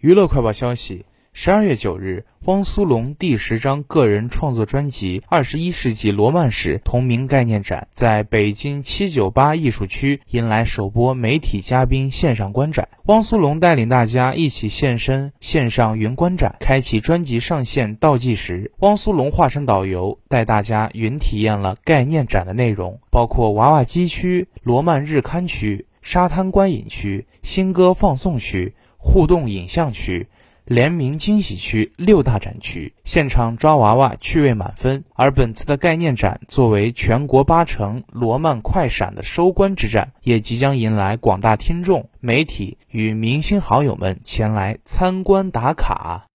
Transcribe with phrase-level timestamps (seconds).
[0.00, 1.04] 娱乐快报消息：
[1.34, 12.88] 十二月九日，汪苏泷第十张个人创作专辑《二十一世纪罗曼史》同名概念展在北京七九八艺术区迎来首波媒体嘉宾线上观展。
[13.04, 18.72] 汪苏泷带领大家一起现身线上云观展，开启专辑上线倒计时。
[18.78, 28.72] 汪苏泷化身导游，带大家云体验了概念展的内容，包括娃娃机区、罗曼日刊区、沙滩观影区、新歌放送区。
[29.02, 30.28] 互动影像区、
[30.66, 35.02] 联名惊喜区六大展区，现场抓娃娃趣味满分。
[35.14, 46.29] 而本次的概念展作为全国八城罗曼快闪的收官之战，也即将迎来广大听众、媒体与明星好友们前来参观打卡。